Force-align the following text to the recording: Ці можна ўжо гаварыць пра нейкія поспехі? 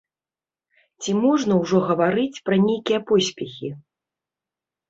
Ці 1.03 1.11
можна 1.25 1.53
ўжо 1.61 1.77
гаварыць 1.89 2.41
пра 2.49 2.55
нейкія 2.67 2.99
поспехі? 3.13 3.69